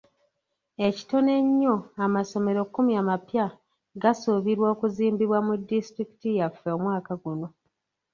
[0.87, 3.45] Ekitono ennyo amasomero kkumi amapya
[4.01, 7.47] gasuubirwa okuzimbibwa mu disitulikiti yaffe omwaka guno